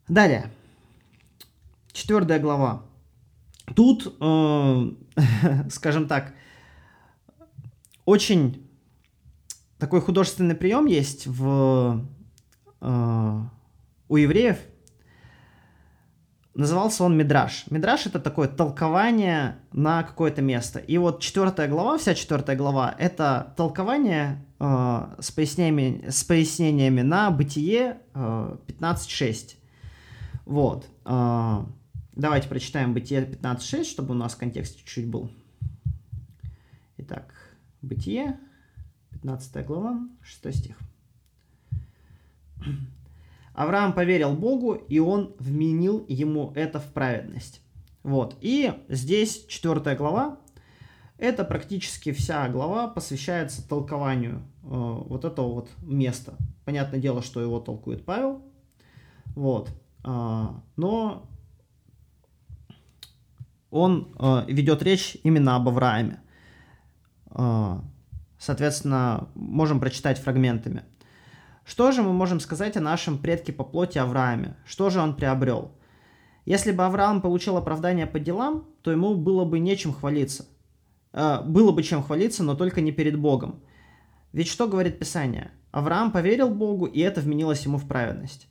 [0.08, 0.52] Далее.
[1.92, 2.84] Четвертая глава.
[3.76, 4.92] Тут, э,
[5.70, 6.34] скажем так,
[8.06, 8.68] очень
[9.84, 12.08] такой художественный прием есть в,
[12.80, 13.42] э,
[14.08, 14.58] у евреев.
[16.56, 17.66] Назывался он Мидраш.
[17.70, 20.80] Мидраш это такое толкование на какое-то место.
[20.80, 27.30] И вот четвертая глава, вся четвертая глава, это толкование э, с, пояснениями, с пояснениями на
[27.30, 29.56] бытие э, 15.6.
[30.46, 30.88] Вот.
[31.04, 31.66] Э,
[32.14, 35.30] давайте прочитаем бытие 15.6, чтобы у нас контекст чуть-чуть был.
[36.96, 37.34] Итак,
[37.82, 38.40] бытие
[39.24, 40.78] 15 глава, 6 стих.
[43.54, 47.62] Авраам поверил Богу, и он вменил ему это в праведность.
[48.04, 48.36] Вот.
[48.42, 50.40] И здесь 4 глава,
[51.18, 56.36] это практически вся глава посвящается толкованию э, вот этого вот места.
[56.66, 58.42] Понятное дело, что его толкует Павел.
[59.36, 59.70] Вот.
[60.04, 61.30] Э, но
[63.72, 66.20] он э, ведет речь именно об Аврааме.
[67.32, 67.80] Э,
[68.44, 70.84] Соответственно, можем прочитать фрагментами.
[71.64, 74.58] Что же мы можем сказать о нашем предке по плоти Аврааме?
[74.66, 75.72] Что же он приобрел?
[76.44, 80.46] Если бы Авраам получил оправдание по делам, то ему было бы нечем хвалиться.
[81.14, 83.62] Э, было бы чем хвалиться, но только не перед Богом.
[84.34, 85.52] Ведь что говорит Писание?
[85.72, 88.50] Авраам поверил Богу, и это вменилось ему в праведность.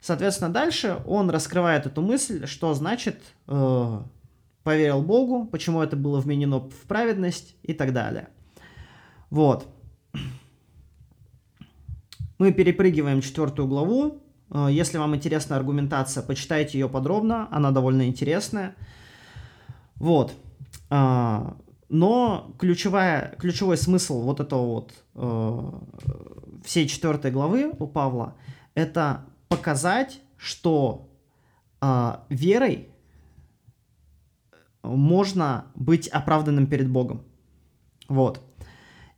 [0.00, 4.02] Соответственно, дальше он раскрывает эту мысль, что значит э,
[4.62, 8.30] поверил Богу, почему это было вменено в праведность и так далее.
[9.32, 9.66] Вот.
[12.36, 14.20] Мы перепрыгиваем четвертую главу.
[14.50, 17.48] Э, если вам интересна аргументация, почитайте ее подробно.
[17.50, 18.76] Она довольно интересная.
[19.94, 20.34] Вот.
[20.90, 21.56] А,
[21.88, 25.70] но ключевая, ключевой смысл вот этого вот э,
[26.62, 28.34] всей четвертой главы у Павла
[28.74, 31.08] это показать, что
[32.28, 32.88] верой
[34.82, 37.22] можно быть оправданным перед Богом.
[38.08, 38.40] Вот.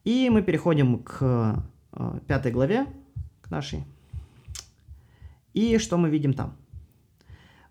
[0.04, 1.62] И мы переходим к
[1.92, 2.86] э, пятой главе,
[3.40, 3.84] к нашей.
[5.54, 6.56] И что мы видим там?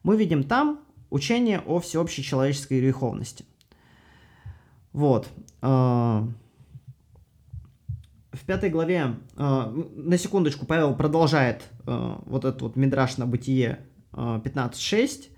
[0.01, 3.45] Мы видим там учение о всеобщей человеческой греховности.
[4.93, 5.29] Вот.
[5.61, 6.27] Э,
[8.31, 13.79] в пятой главе, э, на секундочку, Павел продолжает вот этот вот мидраж на бытие
[14.13, 15.29] э, 15.6,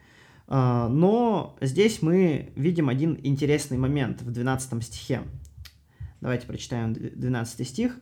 [0.48, 5.24] э, но здесь мы видим один интересный момент в 12 стихе.
[6.26, 8.00] Давайте прочитаем 12 стих.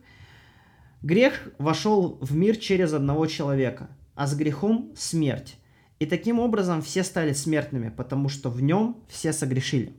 [1.01, 5.57] «Грех вошел в мир через одного человека, а с грехом смерть.
[5.99, 9.91] И таким образом все стали смертными, потому что в нем все согрешили».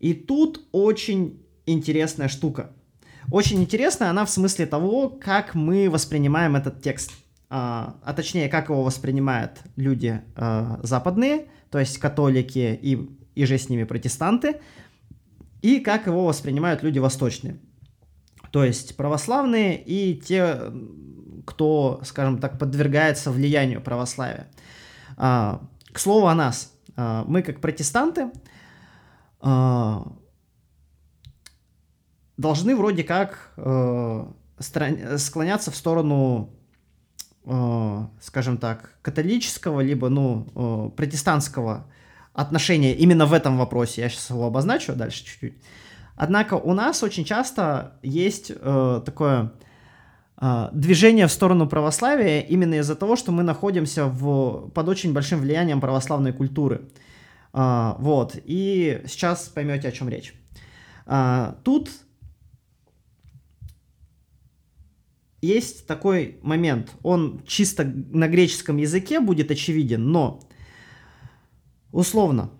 [0.00, 2.72] И тут очень интересная штука.
[3.30, 7.12] Очень интересная она в смысле того, как мы воспринимаем этот текст.
[7.48, 13.56] А, а точнее, как его воспринимают люди а, западные, то есть католики и, и же
[13.56, 14.60] с ними протестанты,
[15.64, 17.58] и как его воспринимают люди восточные.
[18.50, 20.60] То есть православные и те,
[21.46, 24.48] кто, скажем так, подвергается влиянию православия.
[25.16, 26.70] А, к слову о нас.
[26.96, 28.30] А, мы как протестанты
[29.40, 30.06] а,
[32.36, 34.26] должны вроде как э,
[35.16, 36.50] склоняться в сторону,
[37.46, 41.86] э, скажем так, католического, либо, ну, э, протестантского
[42.34, 44.02] отношения именно в этом вопросе.
[44.02, 45.54] Я сейчас его обозначу дальше чуть-чуть.
[46.16, 49.52] Однако у нас очень часто есть э, такое
[50.40, 55.40] э, движение в сторону православия именно из-за того, что мы находимся в, под очень большим
[55.40, 56.88] влиянием православной культуры.
[57.52, 58.36] Э, вот.
[58.44, 60.34] И сейчас поймете, о чем речь.
[61.06, 61.90] Uh, тут
[65.42, 66.92] есть такой момент.
[67.02, 70.40] Он чисто на греческом языке будет очевиден, но
[71.94, 72.50] условно,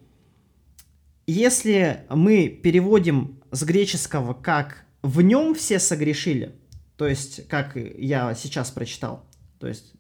[1.27, 6.55] если мы переводим с греческого как «в нем все согрешили»,
[6.97, 9.25] то есть, как я сейчас прочитал,
[9.59, 9.95] то есть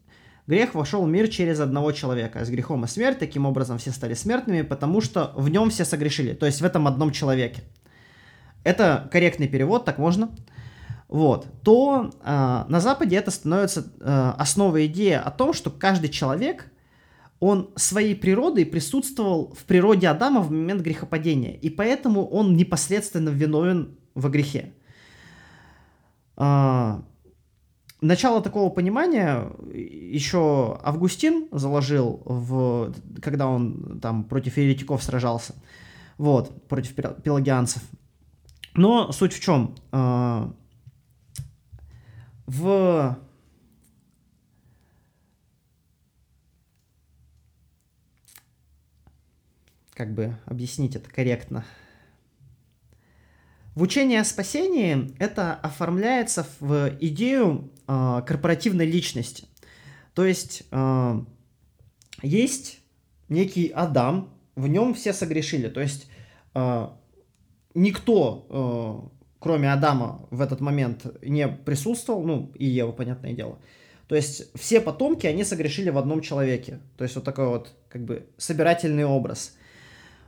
[0.47, 4.15] грех вошел в мир через одного человека, с грехом и смерть, таким образом все стали
[4.15, 7.65] смертными, потому что в нем все согрешили, то есть в этом одном человеке.
[8.63, 10.31] Это корректный перевод, так можно?
[11.09, 16.71] Вот, то э, на Западе это становится э, основой идеи о том, что каждый человек,
[17.45, 23.99] он своей природой присутствовал в природе Адама в момент грехопадения, и поэтому он непосредственно виновен
[24.15, 24.73] во грехе.
[26.39, 27.03] Э,
[28.01, 35.55] начало такого понимания еще Августин заложил, в, когда он там против еретиков сражался,
[36.17, 37.83] вот, против пелагианцев.
[38.75, 39.75] Но суть в чем?
[39.93, 40.49] Э,
[42.47, 43.19] в
[49.95, 51.65] как бы объяснить это корректно.
[53.75, 59.47] В учении о спасении это оформляется в идею э, корпоративной личности.
[60.15, 61.25] То есть э,
[62.23, 62.81] есть
[63.29, 65.69] некий Адам, в нем все согрешили.
[65.69, 66.09] То есть
[66.55, 66.89] э,
[67.75, 69.11] никто
[69.45, 73.59] кроме Адама, в этот момент не присутствовал, ну, и Ева, понятное дело.
[74.09, 76.81] То есть все потомки, они согрешили в одном человеке.
[76.97, 79.55] То есть вот такой вот, как бы, собирательный образ.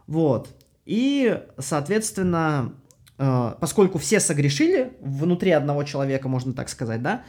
[0.06, 0.48] Вот.
[0.84, 2.74] И, соответственно,
[3.18, 7.24] э, поскольку все согрешили внутри одного человека, можно так сказать, да,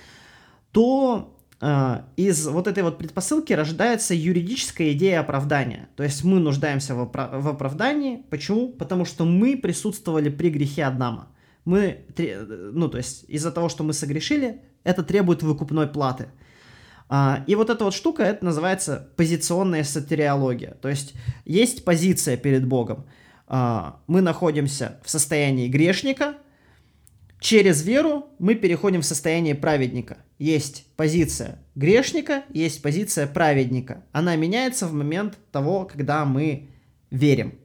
[0.72, 5.90] то э, из вот этой вот предпосылки рождается юридическая идея оправдания.
[5.96, 8.24] То есть мы нуждаемся в, опра- в оправдании.
[8.30, 8.70] Почему?
[8.70, 11.30] Потому что мы присутствовали при грехе Адама
[11.68, 16.30] мы, ну, то есть из-за того, что мы согрешили, это требует выкупной платы.
[17.10, 20.76] А, и вот эта вот штука, это называется позиционная сатериология.
[20.82, 21.14] То есть
[21.46, 23.06] есть позиция перед Богом.
[23.48, 26.36] А, мы находимся в состоянии грешника,
[27.40, 30.18] через веру мы переходим в состояние праведника.
[30.38, 34.04] Есть позиция грешника, есть позиция праведника.
[34.12, 36.70] Она меняется в момент того, когда мы
[37.10, 37.58] верим,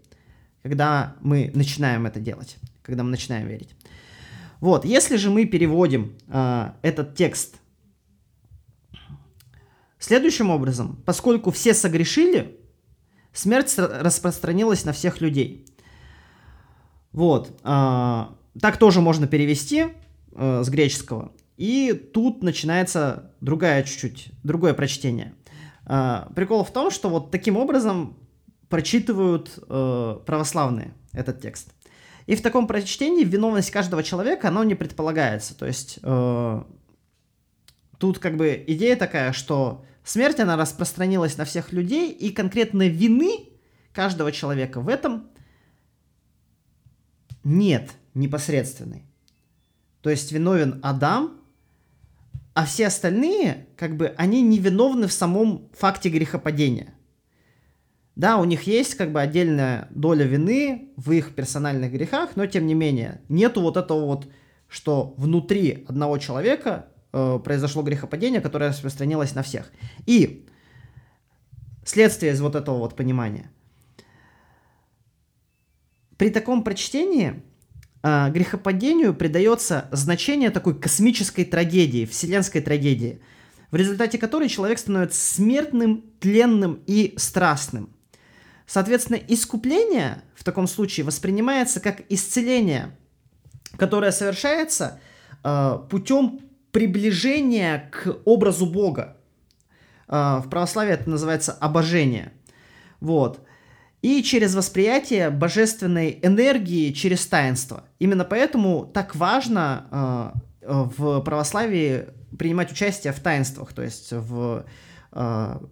[0.63, 3.71] когда мы начинаем это делать, когда мы начинаем верить.
[4.61, 7.57] Вот, если же мы переводим э, этот текст
[10.05, 12.59] следующим образом, поскольку все согрешили,
[13.33, 15.67] смерть распространилась на всех людей.
[17.13, 18.25] Вот, э,
[18.61, 19.87] так тоже можно перевести
[20.33, 21.33] э, с греческого.
[21.57, 25.35] И тут начинается другая чуть-чуть, другое прочтение.
[25.87, 28.17] Э, прикол в том, что вот таким образом
[28.69, 31.75] прочитывают православные этот текст.
[32.27, 35.55] И в таком прочтении виновность каждого человека, она не предполагается.
[35.55, 35.99] То есть
[37.99, 43.49] тут как бы идея такая, что смерть, она распространилась на всех людей, и конкретно вины
[43.93, 45.29] каждого человека в этом
[47.45, 49.05] нет непосредственной.
[50.01, 51.41] То есть виновен Адам,
[52.55, 56.95] а все остальные, как бы, они не виновны в самом факте грехопадения.
[58.15, 62.67] Да, у них есть как бы отдельная доля вины в их персональных грехах, но тем
[62.67, 64.29] не менее нету вот этого вот
[64.69, 69.71] что внутри одного человека э, произошло грехопадение, которое распространилось на всех.
[70.07, 70.47] И
[71.85, 73.51] следствие из вот этого вот понимания.
[76.17, 77.43] При таком прочтении
[78.03, 83.21] э, грехопадению придается значение такой космической трагедии, вселенской трагедии,
[83.71, 87.91] в результате которой человек становится смертным, тленным и страстным.
[88.67, 92.97] Соответственно, искупление в таком случае воспринимается как исцеление,
[93.77, 95.01] которое совершается
[95.43, 96.41] э, путем
[96.73, 99.17] приближения к образу Бога.
[100.09, 102.33] Э, в православии это называется обожение.
[103.01, 103.41] Вот.
[104.01, 107.85] И через восприятие божественной энергии через таинство.
[108.01, 112.07] Именно поэтому так важно э, в православии
[112.37, 114.65] принимать участие в таинствах, то есть в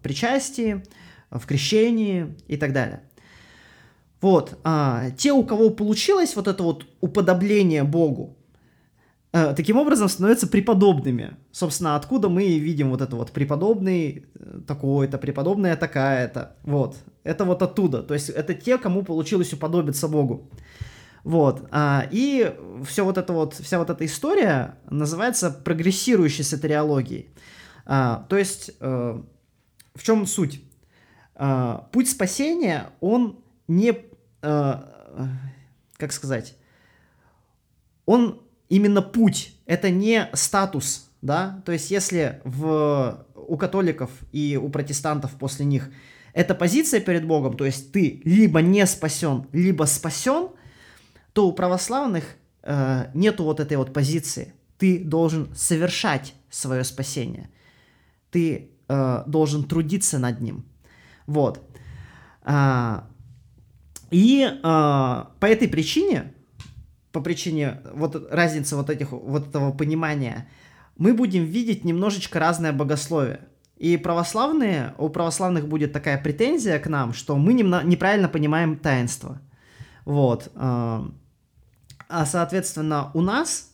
[0.02, 0.82] причастии,
[1.30, 3.00] в крещении и так далее.
[4.20, 8.39] Вот, а, те, у кого получилось вот это вот уподобление Богу, а,
[9.32, 11.36] таким образом становятся преподобными.
[11.52, 16.56] Собственно, откуда мы видим вот это вот преподобный э, такой-то, преподобная такая-то.
[16.64, 18.02] Вот, это вот оттуда.
[18.02, 20.50] То есть это те, кому получилось уподобиться Богу.
[21.22, 27.28] Вот, а, и все вот это вот, вся вот эта история называется прогрессирующей сатериологией.
[27.84, 29.22] А, то есть, а,
[29.94, 30.62] в чем суть?
[31.34, 33.96] А, путь спасения, он не,
[34.40, 36.56] как сказать,
[38.04, 44.70] он именно путь, это не статус, да, то есть если в, у католиков и у
[44.70, 45.90] протестантов после них
[46.32, 50.50] это позиция перед Богом, то есть ты либо не спасен, либо спасен,
[51.32, 52.24] то у православных
[52.62, 54.54] э, нету вот этой вот позиции.
[54.78, 57.50] Ты должен совершать свое спасение.
[58.30, 60.64] Ты э, должен трудиться над ним.
[61.26, 61.60] Вот.
[62.42, 63.08] А,
[64.10, 66.32] и а, по этой причине,
[67.12, 70.48] по причине вот разницы вот этих вот этого понимания,
[70.96, 73.40] мы будем видеть немножечко разное богословие.
[73.76, 79.40] И православные, у православных будет такая претензия к нам, что мы неправильно понимаем таинство.
[80.04, 80.52] Вот.
[80.54, 81.10] А,
[82.08, 83.70] а соответственно, у нас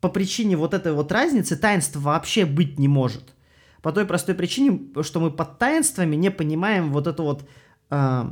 [0.00, 3.34] по причине вот этой вот разницы таинства вообще быть не может.
[3.82, 7.48] По той простой причине, что мы под таинствами не понимаем вот это вот,
[7.90, 8.24] э,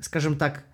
[0.00, 0.64] скажем так,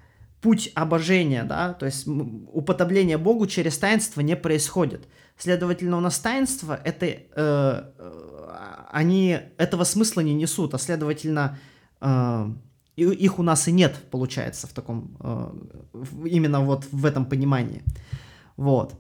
[0.41, 5.07] путь обожения, да, то есть уподобление Богу через таинство не происходит.
[5.37, 11.59] Следовательно, у нас таинство это э, э, они этого смысла не несут, а следовательно
[12.01, 12.51] э,
[12.97, 15.53] их у нас и нет, получается, в таком э,
[16.27, 17.83] именно вот в этом понимании.
[18.57, 18.95] Вот.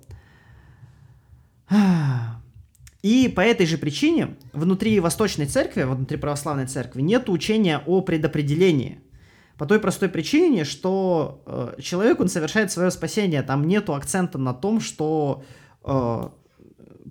[3.02, 9.00] И по этой же причине внутри Восточной Церкви, внутри Православной Церкви, нет учения о предопределении.
[9.60, 14.54] По той простой причине, что э, человек, он совершает свое спасение, там нету акцента на
[14.54, 15.44] том, что
[15.84, 16.28] э,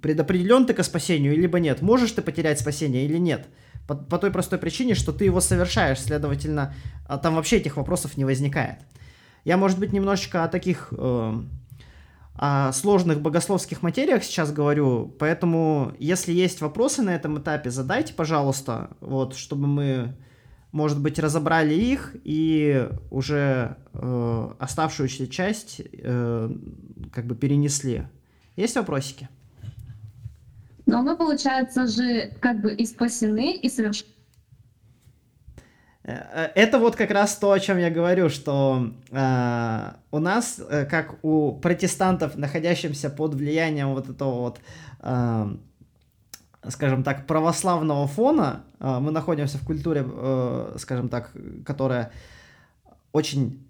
[0.02, 1.84] предопределен ты к спасению, либо нет.
[1.84, 3.48] Можешь ты потерять спасение или нет.
[3.88, 6.74] По, по той простой причине, что ты его совершаешь, следовательно,
[7.08, 8.80] а там вообще этих вопросов не возникает.
[9.46, 10.92] Я, может быть, немножечко о таких...
[10.98, 11.40] Э,
[12.34, 18.92] о сложных богословских материях сейчас говорю, поэтому если есть вопросы на этом этапе, задайте, пожалуйста,
[19.02, 20.16] вот, чтобы мы,
[20.72, 26.50] может быть, разобрали их и уже э, оставшуюся часть э,
[27.12, 28.04] как бы перенесли.
[28.56, 29.30] Есть вопросики?
[30.86, 34.14] Но мы, получается же, как бы и спасены, и совершенно
[36.10, 40.86] Э, это вот как раз то, о чем я говорю, что э, у нас, э,
[40.86, 44.60] как у протестантов, находящихся под влиянием вот этого вот,
[45.02, 45.48] э,
[46.70, 51.32] скажем так, православного фона, э, мы находимся в культуре, э, скажем так,
[51.66, 52.12] которая
[53.12, 53.66] очень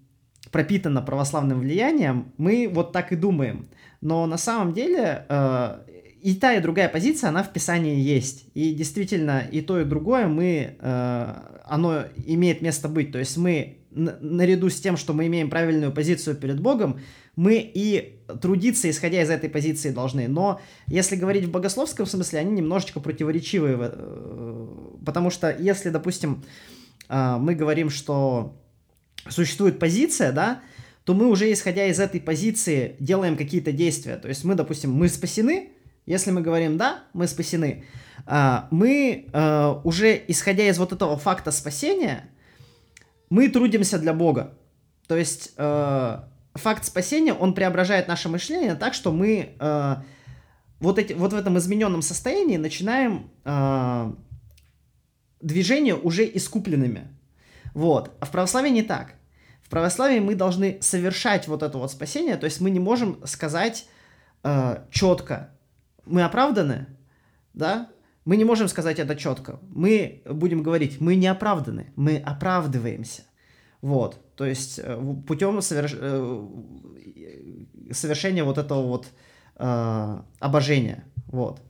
[0.50, 3.68] пропитана православным влиянием, мы вот так и думаем.
[4.00, 5.78] Но на самом деле э,
[6.22, 8.46] и та, и другая позиция, она в Писании есть.
[8.54, 11.34] И действительно, и то, и другое мы, э,
[11.64, 13.12] оно имеет место быть.
[13.12, 17.00] То есть мы, наряду с тем, что мы имеем правильную позицию перед Богом,
[17.36, 20.28] мы и трудиться, исходя из этой позиции, должны.
[20.28, 23.78] Но если говорить в богословском смысле, они немножечко противоречивые.
[23.80, 24.66] Э,
[25.04, 26.44] потому что если, допустим,
[27.08, 28.60] э, мы говорим, что
[29.28, 30.60] существует позиция, да,
[31.04, 34.16] то мы уже, исходя из этой позиции, делаем какие-то действия.
[34.16, 35.70] То есть мы, допустим, мы спасены,
[36.06, 37.84] если мы говорим «да», мы спасены,
[38.26, 42.28] а, мы а, уже, исходя из вот этого факта спасения,
[43.30, 44.58] мы трудимся для Бога.
[45.08, 49.56] То есть а, факт спасения, он преображает наше мышление так, что мы
[50.78, 53.30] вот, эти, вот в этом измененном состоянии начинаем
[55.40, 57.08] движение уже искупленными.
[57.74, 58.16] Вот.
[58.20, 59.14] А в православии не так.
[59.62, 63.86] В православии мы должны совершать вот это вот спасение, то есть мы не можем сказать
[64.42, 65.50] э, четко
[66.10, 66.86] мы оправданы,
[67.54, 67.88] да,
[68.30, 69.58] мы не можем сказать это четко.
[69.74, 73.22] Мы будем говорить, мы не оправданы, мы оправдываемся.
[73.82, 75.96] Вот, то есть э, путем соверш...
[75.98, 76.46] Э,
[77.90, 79.08] совершения вот этого вот
[79.56, 81.60] э, обожения, вот.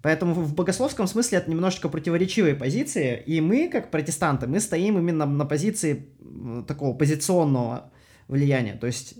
[0.00, 5.26] Поэтому в богословском смысле это немножечко противоречивые позиции, и мы, как протестанты, мы стоим именно
[5.26, 6.06] на позиции
[6.68, 7.90] такого позиционного
[8.28, 8.74] влияния.
[8.74, 9.14] То есть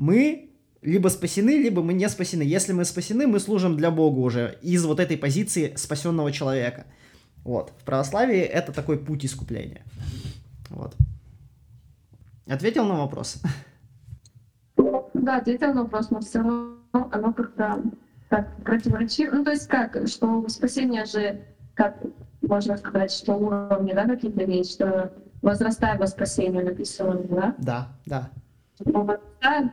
[0.00, 0.50] мы
[0.84, 2.42] либо спасены, либо мы не спасены.
[2.42, 6.84] Если мы спасены, мы служим для Бога уже из вот этой позиции спасенного человека.
[7.42, 7.72] Вот.
[7.78, 9.82] В православии это такой путь искупления.
[10.68, 10.94] Вот.
[12.46, 13.42] Ответил на вопрос?
[15.14, 17.82] Да, ответил на вопрос, но все равно оно как-то
[18.28, 19.36] так противоречиво.
[19.36, 21.40] Ну, то есть как, что спасение же,
[21.74, 21.96] как
[22.42, 27.54] можно сказать, что уровни, да, какие-то есть, что возрастая во спасение написано, да?
[27.58, 28.30] Да, да.
[28.84, 29.18] Мы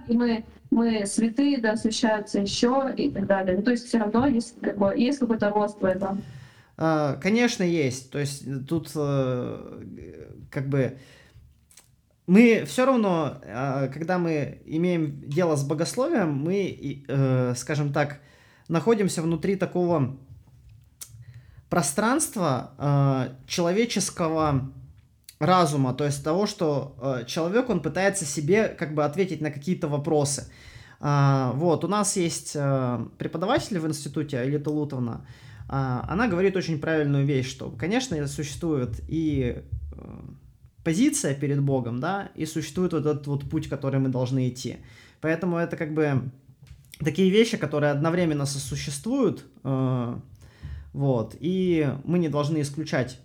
[0.07, 3.57] и мы, мы святые, да, освящаются еще и так далее.
[3.57, 6.24] Ну, то есть все равно есть, какой, есть какой-то рост в этом.
[6.78, 8.09] А, конечно, есть.
[8.09, 9.84] То есть тут э,
[10.49, 10.97] как бы
[12.26, 18.19] мы все равно, а, когда мы имеем дело с богословием, мы, э, скажем так,
[18.69, 20.17] находимся внутри такого
[21.69, 24.72] пространства э, человеческого
[25.42, 29.88] разума, то есть того, что э, человек, он пытается себе как бы ответить на какие-то
[29.88, 30.48] вопросы.
[31.00, 35.26] Э, вот, у нас есть э, преподаватель в институте, Алита Лутовна,
[35.68, 39.64] э, она говорит очень правильную вещь, что, конечно, существует и
[39.94, 40.20] э,
[40.84, 44.78] позиция перед Богом, да, и существует вот этот вот путь, который мы должны идти.
[45.22, 46.30] Поэтому это как бы
[47.00, 50.20] такие вещи, которые одновременно сосуществуют, э,
[50.94, 53.20] вот, и мы не должны исключать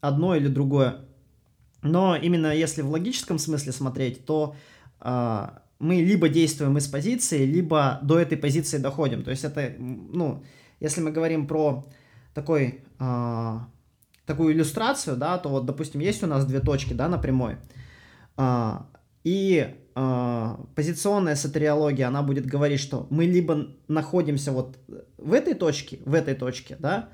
[0.00, 0.98] одно или другое.
[1.84, 4.56] Но именно если в логическом смысле смотреть, то
[5.00, 9.22] э, мы либо действуем из позиции, либо до этой позиции доходим.
[9.22, 10.42] То есть это, ну,
[10.80, 11.84] если мы говорим про
[12.32, 13.58] такой, э,
[14.24, 17.56] такую иллюстрацию, да, то вот, допустим, есть у нас две точки, да, на прямой,
[18.38, 18.72] э,
[19.22, 24.78] и э, позиционная сатериология, она будет говорить, что мы либо находимся вот
[25.18, 27.10] в этой точке, в этой точке, да,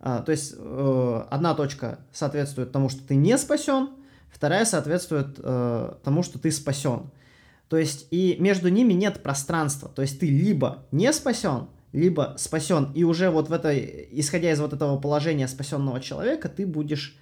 [0.00, 3.88] э, то есть э, одна точка соответствует тому, что ты не спасен,
[4.30, 7.10] вторая соответствует э, тому, что ты спасен.
[7.68, 12.90] То есть и между ними нет пространства, то есть ты либо не спасен, либо спасен,
[12.94, 17.16] и уже вот в это, исходя из вот этого положения спасенного человека, ты будешь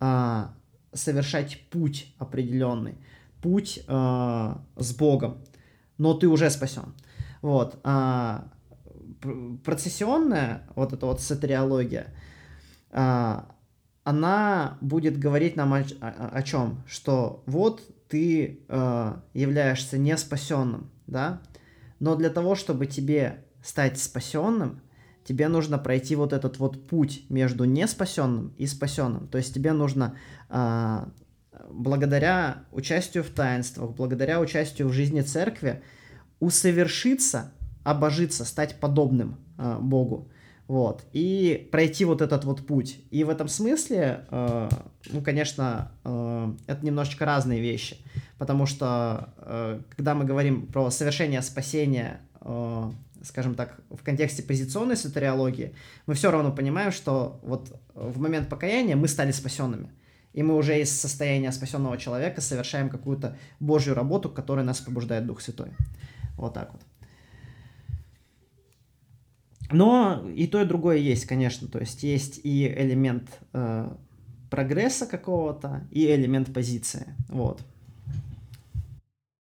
[0.00, 0.44] э,
[0.92, 2.98] совершать путь определенный
[3.40, 5.38] путь э, с Богом,
[5.98, 6.94] но ты уже спасен.
[7.42, 7.78] Вот.
[7.84, 8.50] А
[9.64, 12.14] процессионная, вот эта вот сатериология,
[12.90, 13.46] а,
[14.10, 16.82] она будет говорить нам о, о, о чем?
[16.86, 21.40] Что вот ты а, являешься не спасенным, да?
[22.00, 24.80] Но для того, чтобы тебе стать спасенным,
[25.24, 29.28] тебе нужно пройти вот этот вот путь между неспасенным и спасенным.
[29.28, 30.16] То есть тебе нужно
[30.48, 31.08] а,
[31.70, 35.82] благодаря участию в таинствах, благодаря участию в жизни церкви
[36.40, 37.52] усовершиться,
[37.84, 40.30] обожиться, стать подобным э, Богу.
[40.70, 41.04] Вот.
[41.12, 43.00] И пройти вот этот вот путь.
[43.10, 44.68] И в этом смысле, э,
[45.10, 47.96] ну, конечно, э, это немножечко разные вещи.
[48.38, 52.90] Потому что, э, когда мы говорим про совершение спасения, э,
[53.24, 55.74] скажем так, в контексте позиционной сатериологии,
[56.06, 59.90] мы все равно понимаем, что вот в момент покаяния мы стали спасенными
[60.34, 65.26] и мы уже из состояния спасенного человека совершаем какую-то Божью работу, к которой нас побуждает
[65.26, 65.72] Дух Святой.
[66.36, 66.82] Вот так вот.
[69.72, 71.68] Но и то, и другое есть, конечно.
[71.68, 73.90] То есть есть и элемент э,
[74.50, 77.14] прогресса какого-то, и элемент позиции.
[77.28, 77.62] Вот.